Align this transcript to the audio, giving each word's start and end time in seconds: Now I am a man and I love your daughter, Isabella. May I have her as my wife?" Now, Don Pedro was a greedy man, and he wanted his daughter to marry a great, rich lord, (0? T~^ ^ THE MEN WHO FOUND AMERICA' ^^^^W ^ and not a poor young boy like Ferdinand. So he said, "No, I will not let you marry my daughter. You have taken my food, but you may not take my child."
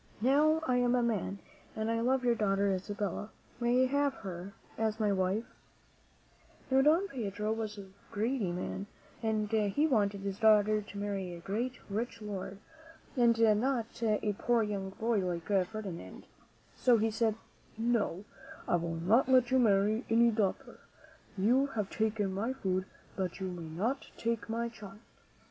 Now 0.19 0.61
I 0.67 0.77
am 0.77 0.95
a 0.95 1.03
man 1.03 1.37
and 1.75 1.91
I 1.91 1.99
love 2.01 2.25
your 2.25 2.33
daughter, 2.33 2.71
Isabella. 2.73 3.29
May 3.59 3.83
I 3.83 3.87
have 3.89 4.15
her 4.25 4.51
as 4.75 4.99
my 4.99 5.11
wife?" 5.11 5.45
Now, 6.71 6.81
Don 6.81 7.07
Pedro 7.07 7.51
was 7.53 7.77
a 7.77 7.85
greedy 8.11 8.51
man, 8.51 8.87
and 9.21 9.51
he 9.51 9.85
wanted 9.85 10.21
his 10.21 10.39
daughter 10.39 10.81
to 10.81 10.97
marry 10.97 11.31
a 11.35 11.39
great, 11.39 11.73
rich 11.87 12.19
lord, 12.19 12.57
(0? 13.13 13.27
T~^ 13.27 13.33
^ 13.33 13.35
THE 13.37 13.43
MEN 13.43 13.57
WHO 13.59 13.61
FOUND 13.61 13.63
AMERICA' 13.63 13.73
^^^^W 13.93 14.01
^ 14.05 14.07
and 14.07 14.23
not 14.23 14.27
a 14.27 14.41
poor 14.43 14.63
young 14.63 14.89
boy 14.89 15.19
like 15.19 15.67
Ferdinand. 15.67 16.25
So 16.75 16.97
he 16.97 17.11
said, 17.11 17.35
"No, 17.77 18.25
I 18.67 18.77
will 18.77 18.95
not 18.95 19.29
let 19.29 19.51
you 19.51 19.59
marry 19.59 20.03
my 20.09 20.29
daughter. 20.31 20.79
You 21.37 21.67
have 21.75 21.91
taken 21.91 22.33
my 22.33 22.53
food, 22.53 22.85
but 23.15 23.39
you 23.39 23.49
may 23.51 23.69
not 23.77 24.07
take 24.17 24.49
my 24.49 24.67
child." 24.67 24.97